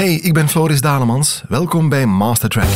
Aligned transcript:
Hey, 0.00 0.14
ik 0.14 0.32
ben 0.32 0.48
Floris 0.48 0.80
Dalemans. 0.80 1.42
Welkom 1.48 1.88
bij 1.88 2.06
Mastertrack. 2.06 2.68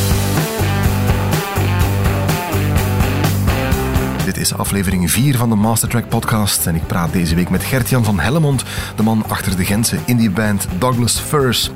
Dit 4.25 4.37
is 4.37 4.55
aflevering 4.55 5.11
4 5.11 5.37
van 5.37 5.49
de 5.49 5.55
Mastertrack 5.55 6.09
podcast 6.09 6.67
en 6.67 6.75
ik 6.75 6.87
praat 6.87 7.13
deze 7.13 7.35
week 7.35 7.51
met 7.51 7.65
Gert-Jan 7.65 8.05
van 8.05 8.21
Hellemond, 8.21 8.65
de 8.97 9.03
man 9.03 9.25
achter 9.29 9.57
de 9.57 9.65
Gentse 9.65 9.99
indieband 10.07 10.67
Douglas 10.79 11.19
Furs. 11.19 11.71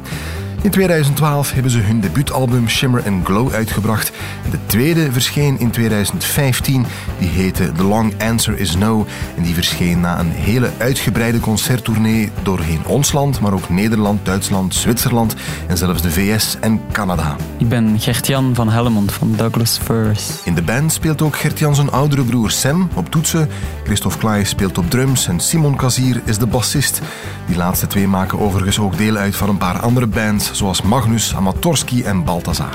In 0.62 0.70
2012 0.70 1.52
hebben 1.52 1.70
ze 1.70 1.78
hun 1.78 2.00
debuutalbum 2.00 2.68
Shimmer 2.68 3.06
and 3.06 3.24
Glow 3.24 3.52
uitgebracht. 3.52 4.12
De 4.50 4.58
tweede 4.66 5.12
verscheen 5.12 5.58
in 5.58 5.70
2015. 5.70 6.86
Die 7.18 7.28
heette 7.28 7.72
The 7.72 7.84
Long 7.84 8.22
Answer 8.22 8.58
Is 8.58 8.76
No. 8.76 9.06
En 9.36 9.42
die 9.42 9.54
verscheen 9.54 10.00
na 10.00 10.18
een 10.18 10.30
hele 10.30 10.70
uitgebreide 10.78 11.40
concerttournee 11.40 12.30
doorheen 12.42 12.86
ons 12.86 13.12
land, 13.12 13.40
maar 13.40 13.52
ook 13.52 13.68
Nederland, 13.68 14.24
Duitsland, 14.24 14.74
Zwitserland 14.74 15.34
en 15.66 15.76
zelfs 15.76 16.02
de 16.02 16.10
VS 16.10 16.56
en 16.60 16.80
Canada. 16.92 17.36
Ik 17.58 17.68
ben 17.68 18.00
Gert-Jan 18.00 18.54
van 18.54 18.68
Hellemond 18.68 19.12
van 19.12 19.34
Douglas 19.36 19.78
Furs. 19.82 20.42
In 20.44 20.54
de 20.54 20.62
band 20.62 20.92
speelt 20.92 21.22
ook 21.22 21.36
Gert-Jan 21.36 21.74
zijn 21.74 21.90
oudere 21.90 22.24
broer 22.24 22.50
Sam 22.50 22.88
op 22.94 23.10
toetsen. 23.10 23.48
Christophe 23.84 24.18
Klaai 24.18 24.44
speelt 24.44 24.78
op 24.78 24.90
drums 24.90 25.26
en 25.26 25.40
Simon 25.40 25.76
Kazier 25.76 26.20
is 26.24 26.38
de 26.38 26.46
bassist. 26.46 27.00
Die 27.46 27.56
laatste 27.56 27.86
twee 27.86 28.08
maken 28.08 28.38
overigens 28.38 28.78
ook 28.78 28.96
deel 28.96 29.16
uit 29.16 29.36
van 29.36 29.48
een 29.48 29.58
paar 29.58 29.80
andere 29.80 30.06
bands 30.06 30.47
zoals 30.52 30.82
Magnus, 30.82 31.34
Amatorski 31.34 32.02
en 32.02 32.24
Balthazar. 32.24 32.72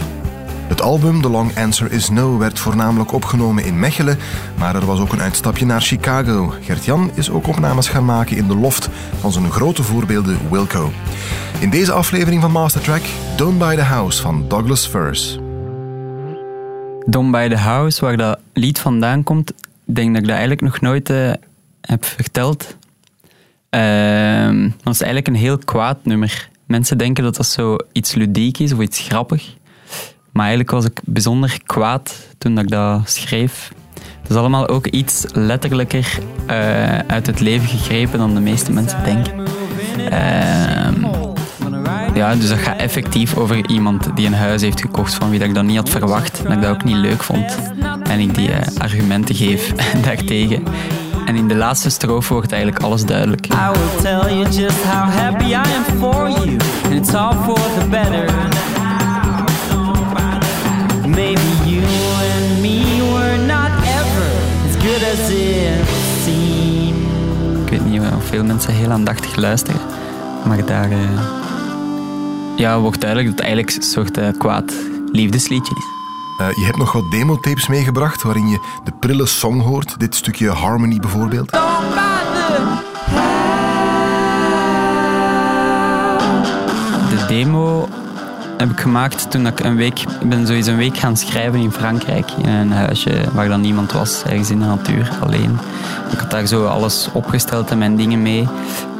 Het 0.67 0.81
album 0.81 1.21
The 1.21 1.29
Long 1.29 1.57
Answer 1.57 1.91
Is 1.91 2.09
No 2.09 2.37
werd 2.37 2.59
voornamelijk 2.59 3.11
opgenomen 3.11 3.65
in 3.65 3.79
Mechelen, 3.79 4.17
maar 4.57 4.75
er 4.75 4.85
was 4.85 4.99
ook 4.99 5.13
een 5.13 5.21
uitstapje 5.21 5.65
naar 5.65 5.81
Chicago. 5.81 6.53
Gert-Jan 6.61 7.11
is 7.13 7.29
ook 7.29 7.47
opnames 7.47 7.87
gaan 7.87 8.05
maken 8.05 8.37
in 8.37 8.47
de 8.47 8.55
loft 8.55 8.89
van 9.19 9.31
zijn 9.31 9.51
grote 9.51 9.83
voorbeelden 9.83 10.37
Wilco. 10.49 10.91
In 11.59 11.69
deze 11.69 11.91
aflevering 11.91 12.41
van 12.41 12.51
Mastertrack, 12.51 13.01
Don't 13.37 13.57
Buy 13.57 13.75
the 13.75 13.81
House 13.81 14.21
van 14.21 14.45
Douglas 14.47 14.87
Furs. 14.87 15.39
Don't 17.05 17.31
Buy 17.31 17.49
the 17.49 17.57
House, 17.57 18.01
waar 18.05 18.17
dat 18.17 18.39
lied 18.53 18.79
vandaan 18.79 19.23
komt, 19.23 19.53
denk 19.85 20.07
dat 20.07 20.17
ik 20.17 20.27
dat 20.27 20.37
eigenlijk 20.37 20.61
nog 20.61 20.81
nooit 20.81 21.09
uh, 21.09 21.33
heb 21.81 22.05
verteld. 22.05 22.75
Dat 24.83 24.93
is 24.93 25.01
eigenlijk 25.01 25.27
een 25.27 25.35
heel 25.35 25.57
kwaad 25.57 25.97
nummer. 26.03 26.51
Mensen 26.73 26.97
denken 26.97 27.23
dat 27.23 27.35
dat 27.35 27.45
zo 27.45 27.75
iets 27.91 28.13
ludiek 28.13 28.57
is 28.57 28.73
of 28.73 28.79
iets 28.79 28.99
grappig. 28.99 29.55
Maar 30.31 30.41
eigenlijk 30.45 30.71
was 30.71 30.85
ik 30.85 30.99
bijzonder 31.03 31.59
kwaad 31.65 32.27
toen 32.37 32.57
ik 32.57 32.69
dat 32.69 33.09
schreef. 33.09 33.71
Het 34.21 34.29
is 34.29 34.35
allemaal 34.35 34.67
ook 34.67 34.87
iets 34.87 35.25
letterlijker 35.33 36.19
uh, 36.49 36.97
uit 36.97 37.25
het 37.25 37.39
leven 37.39 37.67
gegrepen 37.67 38.19
dan 38.19 38.33
de 38.33 38.39
meeste 38.39 38.71
mensen 38.71 39.03
denken. 39.03 39.39
Uh, 39.97 40.13
ja, 42.13 42.35
dus 42.35 42.49
dat 42.49 42.57
gaat 42.57 42.79
effectief 42.79 43.37
over 43.37 43.69
iemand 43.69 44.15
die 44.15 44.27
een 44.27 44.33
huis 44.33 44.61
heeft 44.61 44.81
gekocht 44.81 45.13
van 45.13 45.29
wie 45.29 45.39
dat 45.39 45.47
ik 45.47 45.55
dat 45.55 45.63
niet 45.63 45.77
had 45.77 45.89
verwacht. 45.89 46.43
Dat 46.43 46.51
ik 46.51 46.61
dat 46.61 46.71
ook 46.71 46.83
niet 46.83 46.95
leuk 46.95 47.23
vond. 47.23 47.57
En 48.03 48.19
ik 48.19 48.35
die 48.35 48.49
uh, 48.49 48.57
argumenten 48.77 49.35
geef 49.35 49.73
daartegen. 50.05 50.63
En 51.25 51.35
in 51.35 51.47
de 51.47 51.55
laatste 51.55 51.89
strofe 51.89 52.33
wordt 52.33 52.51
eigenlijk 52.51 52.83
alles 52.83 53.05
duidelijk. 53.05 53.45
I 53.45 53.71
will 53.71 54.01
tell 54.01 54.35
you 54.35 54.49
just 54.49 54.83
how 54.83 55.09
happy 55.09 55.45
I 55.45 55.53
am 55.53 55.99
for 55.99 56.29
you. 56.29 56.57
And 56.83 56.93
it's 56.93 57.13
all 57.13 57.33
for 57.33 57.59
the 57.79 57.87
better. 57.89 58.25
Maybe 61.07 61.41
you 61.65 61.83
and 62.35 62.61
me 62.61 63.11
were 63.13 63.37
not 63.37 63.71
ever 63.85 64.29
as 64.67 64.75
good 64.75 65.03
as 65.13 65.29
it 65.29 65.87
seemed. 66.23 67.63
Ik 67.63 67.69
weet 67.69 67.85
niet 67.85 68.01
of 68.01 68.25
veel 68.25 68.43
mensen 68.43 68.73
heel 68.73 68.91
aandachtig 68.91 69.35
luisteren. 69.35 69.81
Maar 70.47 70.65
daar 70.65 70.91
uh, 70.91 70.97
ja, 72.55 72.79
wordt 72.79 73.01
duidelijk 73.01 73.29
dat 73.29 73.37
het 73.37 73.47
eigenlijk 73.47 73.77
een 73.77 73.89
soort 73.89 74.17
uh, 74.17 74.27
kwaad 74.37 74.73
liefdesliedje 75.11 75.75
is. 75.75 76.02
Uh, 76.41 76.51
je 76.51 76.63
hebt 76.65 76.77
nog 76.77 76.91
wat 76.91 77.11
demotapes 77.11 77.67
meegebracht 77.67 78.21
waarin 78.21 78.47
je 78.47 78.59
de 78.83 78.91
prille 78.99 79.25
song 79.25 79.59
hoort. 79.59 79.99
Dit 79.99 80.15
stukje 80.15 80.49
Harmony 80.49 80.99
bijvoorbeeld. 80.99 81.51
De 87.09 87.25
demo 87.27 87.87
heb 88.57 88.71
ik 88.71 88.79
gemaakt 88.79 89.31
toen 89.31 89.47
ik 89.47 89.59
een 89.59 89.75
week... 89.75 89.99
Ik 89.99 90.29
ben 90.29 90.47
sowieso 90.47 90.71
een 90.71 90.77
week 90.77 90.97
gaan 90.97 91.17
schrijven 91.17 91.59
in 91.59 91.71
Frankrijk. 91.71 92.31
In 92.31 92.49
een 92.49 92.71
huisje 92.71 93.23
waar 93.33 93.47
dan 93.47 93.61
niemand 93.61 93.91
was. 93.91 94.23
Ergens 94.23 94.49
in 94.49 94.59
de 94.59 94.65
natuur, 94.65 95.11
alleen. 95.21 95.59
Ik 96.11 96.19
had 96.19 96.31
daar 96.31 96.45
zo 96.45 96.65
alles 96.65 97.09
opgesteld 97.13 97.71
en 97.71 97.77
mijn 97.77 97.95
dingen 97.95 98.21
mee. 98.21 98.47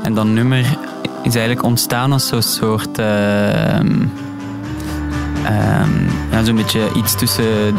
En 0.03 0.13
dat 0.13 0.25
nummer 0.25 0.77
is 1.21 1.35
eigenlijk 1.35 1.63
ontstaan 1.63 2.11
als 2.11 2.27
zo'n 2.27 2.41
soort... 2.41 2.99
Uh, 2.99 3.79
Um, 5.43 6.07
zo'n 6.45 6.55
beetje 6.55 6.89
iets 6.95 7.15
tussen 7.15 7.75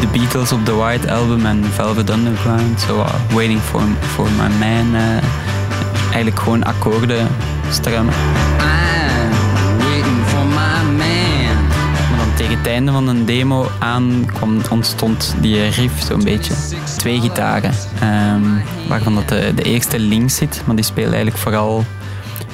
de 0.00 0.06
Beatles 0.12 0.52
op 0.52 0.64
The 0.64 0.74
White 0.74 1.12
Album 1.12 1.46
en 1.46 1.64
Velvet 1.64 2.10
Underground. 2.10 2.80
Zo 2.80 2.96
uh, 2.96 3.06
Waiting 3.32 3.60
for, 3.60 3.82
for 4.00 4.28
My 4.30 4.48
Man. 4.58 4.94
Uh, 4.94 5.00
eigenlijk 6.06 6.38
gewoon 6.38 6.64
akkoorden 6.64 7.28
strummen. 7.70 8.14
waiting 9.78 10.26
for 10.26 10.46
my 10.46 10.96
man. 10.96 11.64
Maar 12.08 12.18
dan 12.18 12.34
tegen 12.36 12.58
het 12.58 12.66
einde 12.66 12.92
van 12.92 13.08
een 13.08 13.24
demo 13.24 13.70
aan 13.78 14.30
kwam, 14.32 14.60
ontstond 14.70 15.34
die 15.40 15.68
riff 15.68 16.02
zo'n 16.02 16.24
beetje. 16.24 16.52
Twee 16.96 17.20
gitaren. 17.20 17.72
Um, 18.02 18.62
waarvan 18.88 19.14
dat 19.14 19.28
de, 19.28 19.52
de 19.54 19.62
eerste 19.62 19.98
links 19.98 20.36
zit. 20.36 20.62
Maar 20.64 20.76
die 20.76 20.84
speelt 20.84 21.12
eigenlijk 21.12 21.36
vooral 21.36 21.84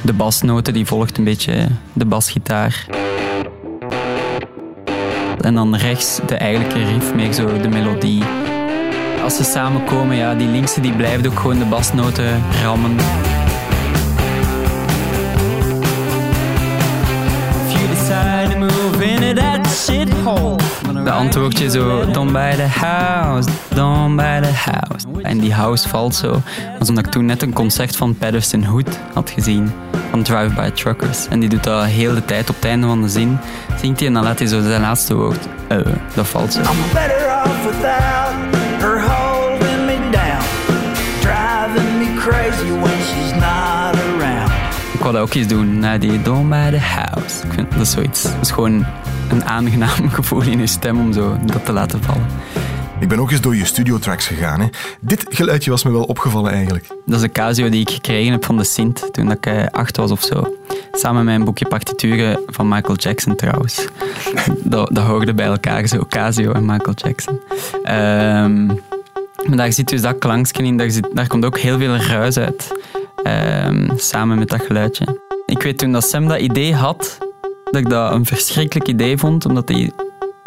de 0.01 0.13
basnoten. 0.13 0.73
Die 0.73 0.87
volgt 0.87 1.19
een 1.19 1.25
beetje 1.25 1.69
de 1.93 2.05
basgitaar. 2.05 2.87
En 5.43 5.55
dan 5.55 5.77
rechts 5.77 6.21
de 6.27 6.35
eigenlijke 6.35 6.85
riff, 6.85 7.15
meer 7.15 7.33
zo 7.33 7.61
de 7.61 7.69
melodie. 7.69 8.23
Als 9.23 9.37
ze 9.37 9.45
samenkomen, 9.45 10.17
ja, 10.17 10.35
die 10.35 10.49
linkse 10.49 10.81
die 10.81 10.93
blijft 10.93 11.27
ook 11.27 11.39
gewoon 11.39 11.59
de 11.59 11.65
basnoten 11.65 12.43
rammen. 12.63 12.97
De 21.05 21.11
antwoordje 21.11 21.71
zo, 21.71 22.11
don't 22.11 22.33
buy 22.33 22.55
the 22.55 22.63
house, 22.63 23.49
don't 23.75 24.17
buy 24.17 24.41
the 24.41 24.71
house. 24.71 25.07
En 25.23 25.39
die 25.39 25.53
house 25.55 25.89
valt 25.89 26.15
zo. 26.15 26.43
Dat 26.79 26.89
omdat 26.89 27.07
ik 27.07 27.13
toen 27.13 27.25
net 27.27 27.43
een 27.43 27.53
concert 27.53 27.97
van 27.97 28.17
Patterson 28.17 28.65
Hood 28.65 28.99
had 29.15 29.31
gezien 29.31 29.73
van 30.11 30.23
Drive-By 30.23 30.71
Truckers. 30.71 31.29
En 31.29 31.41
die 31.41 31.49
doet 31.49 31.65
dat 31.65 31.85
heel 31.85 32.15
de 32.15 32.25
tijd 32.25 32.51
op 32.51 32.55
het 32.55 32.65
einde 32.65 32.87
van 32.87 33.03
de 33.03 33.09
zin. 33.09 33.39
Zingt 33.81 33.99
hij 33.99 34.09
en 34.09 34.15
dan 34.15 34.25
laat 34.25 34.39
hij 34.39 34.49
zo 34.49 34.63
zijn 34.63 34.81
laatste 34.81 35.15
woord. 35.15 35.49
Uh, 35.69 35.79
dat 36.15 36.27
valt 36.27 36.53
zo. 36.53 36.61
I'm 36.61 36.67
better 36.93 37.43
off 37.45 37.65
without 37.65 38.33
her 38.79 39.01
holding 39.01 39.87
me 39.87 40.11
down. 40.11 40.45
Driving 41.21 41.99
me 41.99 42.21
crazy 42.21 42.71
when 42.81 42.99
she's 43.05 43.33
not 43.33 43.97
around. 44.17 44.53
Ik 44.93 45.01
wou 45.01 45.13
dat 45.13 45.23
ook 45.23 45.35
eens 45.35 45.47
doen, 45.47 45.79
naar 45.79 45.99
die 45.99 46.23
Don't 46.23 46.49
By 46.49 46.71
The 46.71 46.79
House. 46.79 47.47
Ik 47.47 47.53
vind 47.53 47.71
dat 47.73 47.81
is 47.81 47.91
zoiets. 47.91 48.23
Dat 48.23 48.41
is 48.41 48.51
gewoon 48.51 48.87
een 49.33 49.45
aangenaam 49.45 50.11
gevoel 50.19 50.43
in 50.43 50.59
je 50.59 50.67
stem 50.67 51.01
om 51.01 51.13
zo 51.13 51.37
dat 51.45 51.65
te 51.65 51.73
laten 51.73 52.03
vallen. 52.03 52.27
Ik 53.01 53.09
ben 53.09 53.19
ook 53.19 53.31
eens 53.31 53.41
door 53.41 53.57
je 53.57 53.65
studiotracks 53.65 54.27
gegaan. 54.27 54.61
Hè. 54.61 54.67
Dit 55.01 55.27
geluidje 55.29 55.71
was 55.71 55.85
me 55.85 55.91
wel 55.91 56.03
opgevallen 56.03 56.53
eigenlijk. 56.53 56.87
Dat 57.07 57.17
is 57.17 57.23
een 57.23 57.33
Casio 57.33 57.69
die 57.69 57.81
ik 57.81 57.91
gekregen 57.91 58.33
heb 58.33 58.45
van 58.45 58.57
de 58.57 58.65
Sint 58.65 59.13
toen 59.13 59.31
ik 59.31 59.47
uh, 59.47 59.67
acht 59.71 59.97
was 59.97 60.11
of 60.11 60.23
zo. 60.23 60.57
Samen 60.93 61.25
met 61.25 61.35
een 61.35 61.45
boekje 61.45 61.69
partituren 61.69 62.41
van 62.47 62.69
Michael 62.69 62.97
Jackson 62.97 63.37
trouwens. 63.37 63.87
dat, 64.63 64.95
dat 64.95 65.05
hoorde 65.05 65.35
bij 65.35 65.47
elkaar 65.47 65.87
zo, 65.87 66.05
Casio 66.09 66.53
en 66.53 66.65
Michael 66.65 66.95
Jackson. 66.95 67.41
Um, 67.85 68.67
maar 69.47 69.57
daar 69.57 69.73
zit 69.73 69.89
dus 69.89 70.01
dat 70.01 70.19
klankje 70.19 70.63
in, 70.63 70.77
daar, 70.77 70.91
zit, 70.91 71.09
daar 71.13 71.27
komt 71.27 71.45
ook 71.45 71.59
heel 71.59 71.79
veel 71.79 71.97
ruis 71.97 72.39
uit. 72.39 72.81
Um, 73.67 73.91
samen 73.97 74.39
met 74.39 74.49
dat 74.49 74.63
geluidje. 74.63 75.21
Ik 75.47 75.63
weet 75.63 75.79
toen 75.79 75.93
dat 75.93 76.05
Sam 76.05 76.29
dat 76.29 76.41
idee 76.41 76.75
had, 76.75 77.19
dat 77.73 77.81
ik 77.81 77.89
dat 77.89 78.13
een 78.13 78.27
verschrikkelijk 78.27 78.89
idee 78.89 79.19
vond, 79.19 79.47
omdat 79.47 79.69
hij 79.69 79.91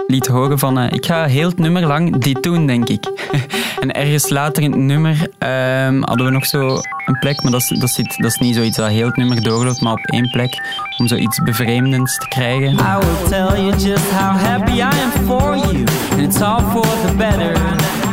liet 0.08 0.28
horen 0.28 0.60
van 0.60 0.80
uh, 0.80 0.92
ik 0.92 1.06
ga 1.06 1.26
heel 1.26 1.48
het 1.50 1.60
nummer 1.60 1.86
lang 1.86 2.18
dit 2.18 2.44
doen, 2.44 2.68
denk 2.68 2.90
ik. 2.90 3.06
en 3.82 3.92
ergens 3.92 4.30
later 4.30 4.64
in 4.64 4.72
het 4.72 4.80
nummer 4.80 5.22
um, 5.22 6.04
hadden 6.04 6.26
we 6.26 6.32
nog 6.32 6.46
zo 6.46 6.80
een 7.06 7.20
plek, 7.20 7.44
maar 7.44 7.52
dat 7.52 7.62
is, 7.62 7.68
dat, 7.68 8.06
dat 8.18 8.32
is 8.32 8.38
niet 8.38 8.56
zoiets 8.56 8.78
dat 8.78 8.90
heel 8.90 9.06
het 9.06 9.16
nummer 9.16 9.44
doorloopt, 9.44 9.82
maar 9.82 9.94
op 9.94 10.06
één 10.06 10.30
plek 10.30 10.58
om 10.98 11.08
zoiets 11.08 11.42
bevreemdends 11.44 12.18
te 12.18 12.28
krijgen. 12.28 12.72
I 12.72 12.98
will 13.00 13.30
tell 13.30 13.62
you 13.62 13.72
just 13.72 14.12
how 14.12 14.38
happy 14.38 14.72
I 14.72 14.82
am 14.82 15.12
for 15.26 15.58
you, 15.58 15.84
and 16.12 16.20
it's 16.20 16.42
all 16.42 16.62
for 16.62 17.08
the 17.08 17.16
better. 17.18 18.05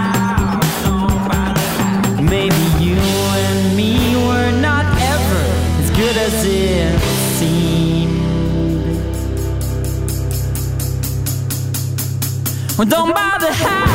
Well, 12.79 12.89
don't 12.89 13.15
buy 13.15 13.37
the 13.39 13.92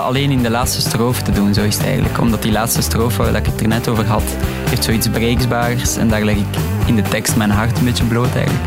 alleen 0.00 0.30
in 0.30 0.42
de 0.42 0.50
laatste 0.50 0.80
strofe 0.80 1.22
te 1.22 1.32
doen, 1.32 1.54
zo 1.54 1.62
is 1.62 1.76
het 1.76 1.86
eigenlijk. 1.86 2.20
Omdat 2.20 2.42
die 2.42 2.52
laatste 2.52 2.82
strofe, 2.82 3.22
waar 3.22 3.34
ik 3.34 3.46
het 3.46 3.60
er 3.60 3.68
net 3.68 3.88
over 3.88 4.06
had, 4.06 4.36
heeft 4.68 4.84
zoiets 4.84 5.08
breeksbaars. 5.08 5.96
En 5.96 6.08
daar 6.08 6.22
leg 6.24 6.36
ik 6.36 6.56
in 6.86 6.96
de 6.96 7.02
tekst 7.02 7.36
mijn 7.36 7.50
hart 7.50 7.78
een 7.78 7.84
beetje 7.84 8.04
bloot 8.04 8.34
eigenlijk. 8.34 8.64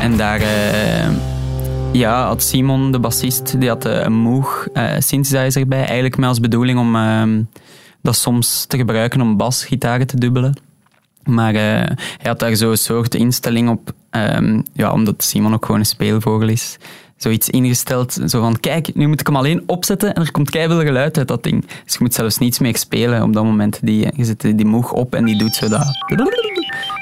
En 0.00 0.16
daar... 0.16 0.40
Uh, 0.40 1.08
ja, 1.92 2.26
had 2.26 2.42
Simon, 2.42 2.92
de 2.92 2.98
bassist, 2.98 3.60
die 3.60 3.68
had 3.68 3.84
een 3.84 4.12
Moog 4.12 4.68
uh, 4.74 4.90
synthesizer 4.98 5.68
bij. 5.68 5.84
Eigenlijk 5.84 6.16
met 6.16 6.28
als 6.28 6.40
bedoeling 6.40 6.78
om 6.78 6.96
uh, 6.96 7.22
dat 8.02 8.16
soms 8.16 8.64
te 8.64 8.76
gebruiken 8.76 9.20
om 9.20 9.36
basgitaren 9.36 10.06
te 10.06 10.18
dubbelen. 10.18 10.54
Maar 11.24 11.52
hij 11.54 11.96
had 12.22 12.38
daar 12.38 12.56
zo'n 12.56 12.76
soort 12.76 13.14
instelling 13.14 13.68
op, 13.68 13.92
um, 14.10 14.62
ja, 14.72 14.92
omdat 14.92 15.24
Simon 15.24 15.54
ook 15.54 15.64
gewoon 15.64 15.80
een 15.80 15.86
speelvogel 15.86 16.48
is. 16.48 16.78
Zoiets 17.22 17.50
ingesteld, 17.50 18.12
zo 18.26 18.40
van, 18.40 18.60
kijk, 18.60 18.94
nu 18.94 19.06
moet 19.06 19.20
ik 19.20 19.26
hem 19.26 19.36
alleen 19.36 19.62
opzetten 19.66 20.14
en 20.14 20.22
er 20.22 20.30
komt 20.30 20.50
keihard 20.50 20.86
geluid 20.86 21.18
uit 21.18 21.28
dat 21.28 21.42
ding. 21.42 21.66
Dus 21.84 21.92
je 21.92 21.98
moet 22.00 22.14
zelfs 22.14 22.38
niets 22.38 22.58
meer 22.58 22.76
spelen 22.76 23.22
op 23.22 23.32
dat 23.32 23.44
moment. 23.44 23.78
Die, 23.82 24.08
je 24.16 24.24
zet 24.24 24.40
die 24.40 24.64
moeg 24.64 24.92
op 24.92 25.14
en 25.14 25.24
die 25.24 25.38
doet 25.38 25.54
zo 25.54 25.68
dat 25.68 25.86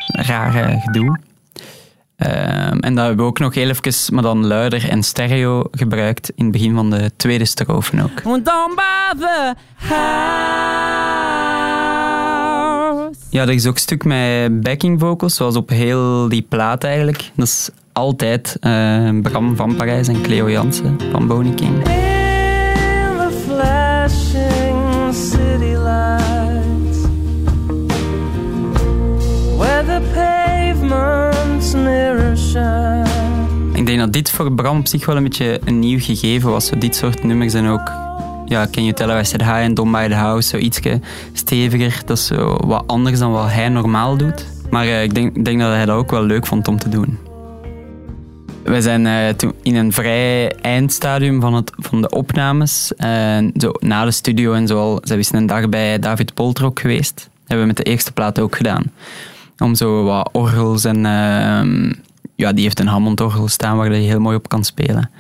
rare 0.07 0.81
gedoe. 0.85 1.19
Um, 2.17 2.81
en 2.81 2.95
dat 2.95 3.07
hebben 3.07 3.25
we 3.25 3.31
ook 3.31 3.39
nog 3.39 3.55
heel 3.55 3.69
even, 3.69 4.15
maar 4.15 4.23
dan 4.23 4.47
luider 4.47 4.89
en 4.89 5.03
stereo 5.03 5.65
gebruikt 5.71 6.33
in 6.35 6.45
het 6.45 6.53
begin 6.53 6.75
van 6.75 6.91
de 6.91 7.11
tweede 7.17 7.45
strofe 7.45 8.03
ook. 8.03 8.23
Ja, 13.31 13.43
er 13.43 13.51
is 13.51 13.67
ook 13.67 13.75
een 13.75 13.81
stuk 13.81 14.05
met 14.05 14.61
backing 14.61 15.01
vocals, 15.01 15.35
zoals 15.35 15.57
op 15.57 15.69
heel 15.69 16.29
die 16.29 16.43
plaat 16.43 16.85
eigenlijk. 16.85 17.31
Dat 17.35 17.47
is 17.47 17.71
altijd 18.01 18.57
uh, 18.61 19.21
Bram 19.23 19.57
van 19.57 19.77
Parijs 19.77 20.09
en 20.09 20.23
Cleo 20.23 20.51
Jansen 20.51 20.97
van 21.13 21.27
Boney 21.27 21.55
King. 21.55 21.83
Ik 33.75 33.87
denk 33.87 33.99
dat 33.99 34.13
dit 34.13 34.31
voor 34.31 34.53
Bram 34.53 34.79
op 34.79 34.87
zich 34.87 35.07
wel 35.07 35.17
een 35.17 35.23
beetje 35.23 35.61
een 35.65 35.79
nieuw 35.79 35.99
gegeven 36.01 36.51
was. 36.51 36.71
Dit 36.79 36.97
soort 36.97 37.25
nummers 37.25 37.53
zijn 37.53 37.67
ook 37.67 37.93
ja, 38.47 38.67
Can 38.71 38.85
You 38.85 38.93
Tell 38.93 39.21
I 39.21 39.25
Said 39.25 39.43
Hi 39.43 39.63
en 39.63 39.75
Don't 39.75 40.09
The 40.09 40.15
House, 40.15 40.49
zo 40.49 40.57
ietsje 40.57 41.01
steviger. 41.33 42.03
Dat 42.05 42.19
is 42.19 42.27
zo 42.27 42.57
wat 42.67 42.83
anders 42.87 43.19
dan 43.19 43.33
wat 43.33 43.51
hij 43.51 43.69
normaal 43.69 44.17
doet. 44.17 44.47
Maar 44.71 44.87
uh, 44.87 45.03
ik 45.03 45.15
denk, 45.15 45.45
denk, 45.45 45.61
dat 45.61 45.69
hij 45.69 45.85
dat 45.85 45.97
ook 45.97 46.11
wel 46.11 46.23
leuk 46.23 46.47
vond 46.47 46.69
om 46.69 46.79
te 46.79 46.89
doen. 46.89 47.30
We 48.71 48.83
zijn 48.83 49.07
uh, 49.07 49.29
toen 49.29 49.55
in 49.63 49.77
een 49.77 49.93
vrij 49.93 50.53
eindstadium 50.53 51.41
van, 51.41 51.55
het, 51.55 51.73
van 51.77 52.03
de 52.03 52.11
opnames. 52.11 52.93
Uh, 52.99 53.39
zo, 53.57 53.73
na 53.79 54.05
de 54.05 54.11
studio 54.11 54.53
en 54.53 54.67
zo 54.67 54.79
al, 54.79 55.01
zijn 55.03 55.21
we 55.21 55.37
een 55.37 55.47
dag 55.47 55.69
bij 55.69 55.99
David 55.99 56.35
Poltrok 56.35 56.81
geweest. 56.81 57.15
Dat 57.17 57.31
hebben 57.39 57.61
we 57.61 57.73
met 57.73 57.85
de 57.85 57.91
eerste 57.91 58.13
plaat 58.13 58.41
ook 58.41 58.57
gedaan. 58.57 58.93
Om 59.59 59.75
zo 59.75 60.05
wat 60.05 60.29
orgels 60.33 60.85
en... 60.85 61.07
Ehm, 61.07 61.93
ja, 62.35 62.53
die 62.53 62.65
heeft 62.65 62.81
een 62.81 62.87
Hammond-orgel 62.87 63.49
staan 63.49 63.77
waar 63.77 63.93
je 63.93 64.07
heel 64.07 64.21
mooi 64.21 64.37
op 64.37 64.49
kan 64.49 64.65
spelen. 64.65 65.11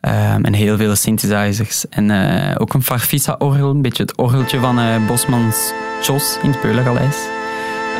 Um, 0.00 0.44
en 0.44 0.52
heel 0.52 0.76
veel 0.76 0.96
synthesizers. 0.96 1.88
En 1.88 2.08
uh, 2.08 2.54
ook 2.58 2.74
een 2.74 2.82
Farfisa-orgel, 2.82 3.70
een 3.70 3.82
beetje 3.82 4.02
het 4.02 4.16
orgeltje 4.16 4.60
van 4.60 4.78
uh, 4.78 5.06
Bosmans 5.06 5.72
Chos 6.02 6.38
in 6.42 6.50
het 6.50 6.60
Peulergaleis. 6.60 7.16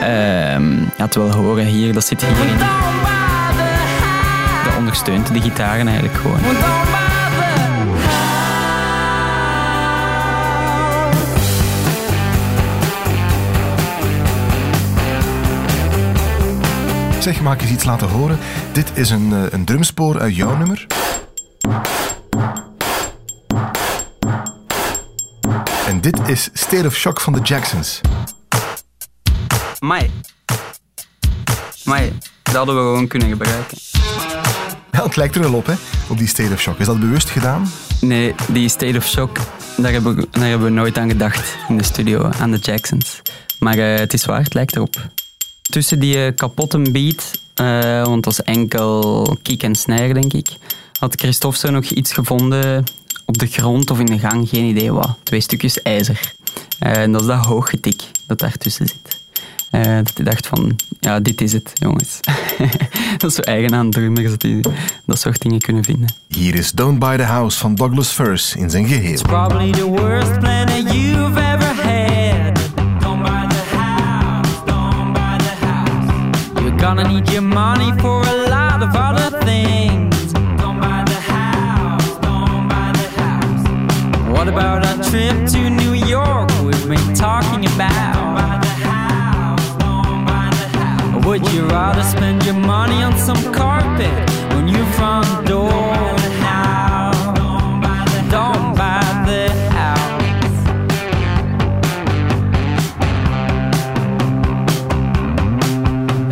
Um, 0.00 0.78
ja, 0.78 1.04
het 1.04 1.14
wel 1.14 1.30
horen 1.30 1.66
hier, 1.66 1.92
dat 1.92 2.04
zit. 2.04 2.20
Dat 2.20 3.31
ondersteunt 4.92 5.42
de 5.42 5.48
gitaren 5.48 5.88
eigenlijk 5.88 6.16
gewoon. 6.16 6.40
Zeg, 17.22 17.40
maak 17.40 17.60
eens 17.60 17.70
iets 17.70 17.84
laten 17.84 18.08
horen. 18.08 18.38
Dit 18.72 18.90
is 18.94 19.10
een, 19.10 19.30
uh, 19.30 19.42
een 19.50 19.64
drumspoor 19.64 20.20
uit 20.20 20.36
jouw 20.36 20.56
nummer. 20.56 20.86
En 25.86 26.00
dit 26.00 26.28
is 26.28 26.50
State 26.52 26.86
of 26.86 26.94
Shock 26.94 27.20
van 27.20 27.32
de 27.32 27.40
Jacksons. 27.40 28.00
Mai. 29.78 30.10
Mai, 31.84 32.12
dat 32.42 32.54
hadden 32.54 32.74
we 32.74 32.80
gewoon 32.80 33.06
kunnen 33.06 33.28
gebruiken. 33.28 33.91
Het 35.02 35.16
lijkt 35.16 35.34
er 35.34 35.40
wel 35.40 35.54
op, 35.54 35.66
hè, 35.66 35.74
op 36.08 36.18
die 36.18 36.28
State 36.28 36.52
of 36.52 36.60
Shock. 36.60 36.78
Is 36.78 36.86
dat 36.86 37.00
bewust 37.00 37.30
gedaan? 37.30 37.70
Nee, 38.00 38.34
die 38.48 38.68
State 38.68 38.96
of 38.96 39.06
Shock, 39.06 39.38
daar 39.76 39.92
hebben 39.92 40.16
we, 40.16 40.28
daar 40.30 40.48
hebben 40.48 40.66
we 40.66 40.72
nooit 40.72 40.98
aan 40.98 41.08
gedacht 41.08 41.56
in 41.68 41.78
de 41.78 41.84
studio, 41.84 42.30
aan 42.40 42.50
de 42.50 42.58
Jacksons. 42.58 43.22
Maar 43.58 43.78
uh, 43.78 43.98
het 43.98 44.12
is 44.12 44.24
waar, 44.24 44.42
het 44.42 44.54
lijkt 44.54 44.76
erop. 44.76 45.08
Tussen 45.62 45.98
die 45.98 46.16
uh, 46.16 46.34
kapotte 46.34 46.78
beat, 46.78 47.30
uh, 47.60 48.04
want 48.04 48.24
dat 48.24 48.32
is 48.32 48.40
enkel 48.42 49.36
kick 49.42 49.62
en 49.62 49.74
snare, 49.74 50.12
denk 50.12 50.32
ik, 50.32 50.48
had 50.98 51.20
Christophe 51.20 51.58
zo 51.58 51.70
nog 51.70 51.84
iets 51.84 52.12
gevonden 52.12 52.84
op 53.24 53.38
de 53.38 53.46
grond 53.46 53.90
of 53.90 53.98
in 53.98 54.06
de 54.06 54.18
gang, 54.18 54.48
geen 54.48 54.64
idee 54.64 54.92
wat. 54.92 55.16
Twee 55.22 55.40
stukjes 55.40 55.82
ijzer. 55.82 56.32
En 56.78 57.12
dat 57.12 57.20
is 57.20 57.26
dat 57.26 57.44
hooggetik 57.44 58.02
dat 58.26 58.38
daartussen 58.38 58.88
zit. 58.88 59.21
Uh, 59.72 59.96
dat 59.96 60.10
hij 60.14 60.24
dacht 60.24 60.46
van, 60.46 60.76
ja, 61.00 61.20
dit 61.20 61.40
is 61.40 61.52
het, 61.52 61.70
jongens. 61.74 62.20
dat 63.18 63.30
is 63.30 63.34
zo 63.34 63.40
eigen 63.40 63.74
aan 63.74 63.90
drummers, 63.90 64.30
dat 64.30 64.40
die 64.40 64.60
dat 65.06 65.18
soort 65.18 65.42
dingen 65.42 65.60
kunnen 65.60 65.84
vinden. 65.84 66.08
Hier 66.28 66.54
is 66.54 66.72
Don't 66.72 66.98
Buy 66.98 67.16
the 67.16 67.22
House 67.22 67.58
van 67.58 67.74
Douglas 67.74 68.08
First 68.08 68.54
in 68.54 68.70
zijn 68.70 68.86
geheel. 68.86 69.12
It's 69.12 69.22
probably 69.22 69.70
the 69.70 69.86
worst 69.86 70.38
planet 70.38 70.92
you've 70.92 71.40
ever 71.40 71.74
had. 71.82 72.56
Don't 73.00 73.22
buy 73.22 73.46
the 73.48 73.76
house, 73.76 74.64
don't 74.64 75.12
buy 75.12 75.36
the 75.38 75.66
house. 75.66 76.60
You're 76.60 76.78
gonna 76.78 77.08
need 77.08 77.30
your 77.30 77.44
money 77.44 77.92
for 78.00 78.26
a 78.26 78.48
lot 78.48 78.82
of 78.82 78.94
other 78.94 79.38
things. 79.44 80.32
What 84.28 84.48
about 84.48 84.86
our 84.86 85.04
trip 85.10 85.46
to 85.46 85.70
New 85.70 85.92
York 85.92 86.50
we've 86.62 86.88
been 86.88 87.14
talking 87.14 87.64
about? 87.64 88.11
Would 91.24 91.46
you 91.52 91.66
rather 91.66 92.02
spend 92.02 92.44
your 92.44 92.54
money 92.54 93.02
on 93.02 93.16
some 93.16 93.52
carpet 93.52 94.30
on 94.52 94.68
your 94.68 94.84
front 94.96 95.46
door? 95.46 95.70
Don't 98.30 98.74
buy 98.76 99.02
the 99.26 99.48
house. 99.78 100.58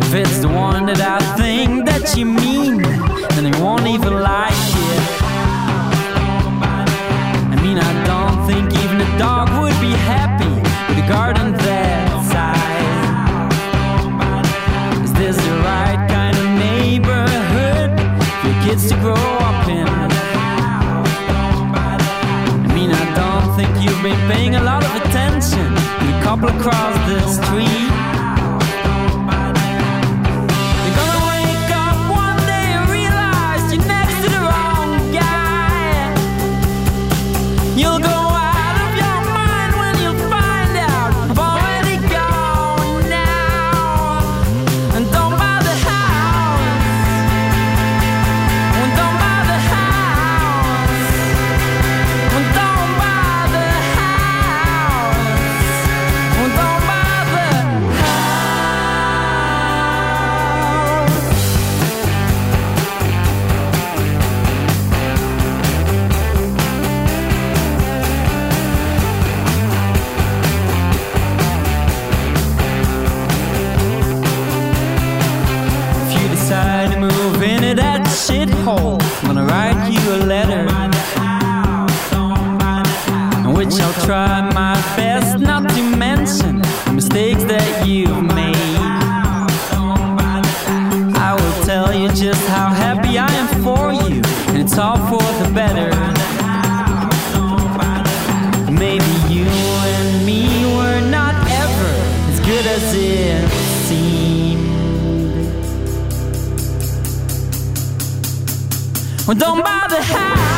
If 0.05 0.13
it's 0.13 0.39
the 0.39 0.49
one 0.49 0.85
that 0.87 0.99
I 0.99 1.19
think 1.37 1.85
that 1.85 2.17
you 2.17 2.25
mean, 2.25 2.81
then 3.35 3.45
it 3.45 3.55
won't 3.59 3.87
even 3.87 4.13
like 4.13 4.70
the 26.63 27.00
try 84.11 84.41
my 84.53 84.73
best 84.97 85.39
not 85.39 85.69
to 85.69 85.81
mention 85.95 86.61
the 86.83 86.91
mistakes 86.91 87.45
that 87.45 87.87
you've 87.87 88.21
made. 88.35 88.77
I 91.27 91.31
will 91.39 91.65
tell 91.65 91.93
you 91.93 92.09
just 92.09 92.45
how 92.49 92.67
happy 92.83 93.17
I 93.17 93.31
am 93.41 93.47
for 93.63 93.93
you, 93.93 94.21
and 94.49 94.57
it's 94.57 94.77
all 94.77 94.97
for 95.11 95.27
the 95.41 95.49
better. 95.53 95.89
Maybe 98.69 99.13
you 99.33 99.47
and 99.95 100.25
me 100.25 100.65
were 100.75 101.01
not 101.09 101.35
ever 101.63 101.91
as 102.31 102.39
good 102.41 102.65
as 102.65 102.93
it 102.93 103.49
seemed. 103.87 104.67
Well, 109.25 109.37
don't 109.37 109.63
bother 109.63 110.01
how. 110.01 110.50